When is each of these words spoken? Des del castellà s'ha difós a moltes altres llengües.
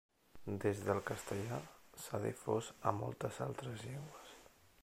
Des 0.63 0.79
del 0.87 1.01
castellà 1.09 1.59
s'ha 2.05 2.23
difós 2.25 2.73
a 2.93 2.97
moltes 3.03 3.41
altres 3.49 3.89
llengües. 3.91 4.35